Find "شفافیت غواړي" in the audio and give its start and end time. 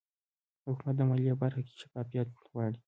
1.81-2.79